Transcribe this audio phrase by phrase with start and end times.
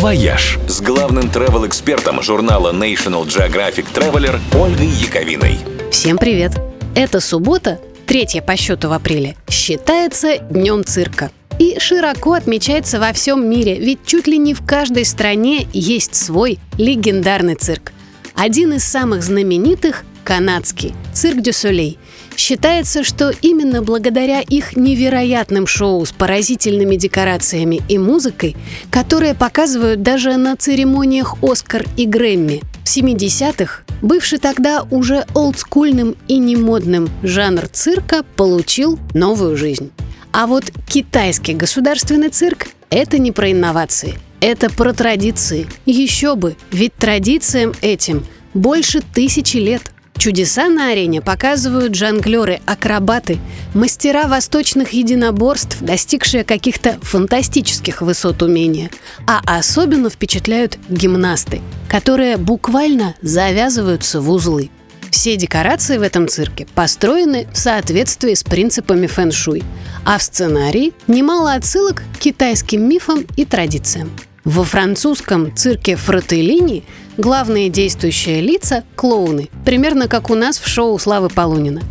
[0.00, 5.58] «Вояж» с главным travel-экспертом журнала National Geographic Traveler Ольгой Яковиной.
[5.92, 6.52] Всем привет!
[6.94, 11.30] Это суббота, третья по счету в апреле, считается Днем цирка.
[11.58, 16.58] И широко отмечается во всем мире, ведь чуть ли не в каждой стране есть свой
[16.78, 17.92] легендарный цирк.
[18.34, 21.98] Один из самых знаменитых– канадский– цирк du Soleil–
[22.36, 28.56] Считается, что именно благодаря их невероятным шоу с поразительными декорациями и музыкой,
[28.90, 36.38] которые показывают даже на церемониях «Оскар» и «Грэмми», в 70-х бывший тогда уже олдскульным и
[36.38, 39.90] немодным жанр цирка получил новую жизнь.
[40.32, 45.66] А вот китайский государственный цирк– это не про инновации, это про традиции.
[45.84, 48.24] Еще бы, ведь традициям этим
[48.54, 53.38] больше тысячи лет– Чудеса на арене показывают жонглеры, акробаты,
[53.72, 58.90] мастера восточных единоборств, достигшие каких-то фантастических высот умения.
[59.26, 64.68] А особенно впечатляют гимнасты, которые буквально завязываются в узлы.
[65.10, 69.62] Все декорации в этом цирке построены в соответствии с принципами фэн-шуй,
[70.04, 74.10] а в сценарии немало отсылок к китайским мифам и традициям.
[74.44, 76.84] Во французском цирке Фрателлини
[77.18, 81.82] главные действующие лица– клоуны, примерно как у нас в шоу Славы Полунина.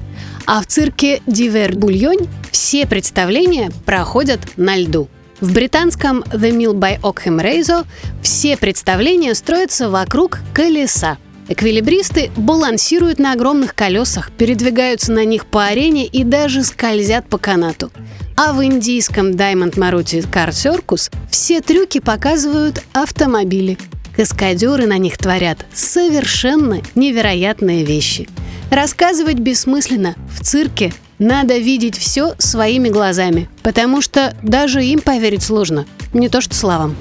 [0.48, 5.10] А в цирке Дивер Бульонь все представления проходят на льду.
[5.40, 7.86] В британском The Mill by Ockham Razor
[8.24, 11.20] все представления строятся вокруг колеса.
[11.50, 17.92] Эквилибристы балансируют на огромных колесах, передвигаются на них по арене и даже скользят по канату.
[18.38, 23.80] А в индийском Diamond Maruti Car Circus все трюки показывают автомобили.
[24.16, 28.30] Каскадеры на них творят совершенно невероятные вещи.
[28.70, 30.16] Рассказывать бессмысленно.
[30.38, 36.42] В цирке надо видеть все своими глазами, потому что даже им поверить сложно, не то
[36.42, 36.96] что словам.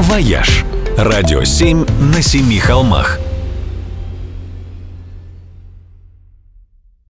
[0.00, 0.64] «Вояж»–
[0.96, 3.18] радио 7 на семи холмах–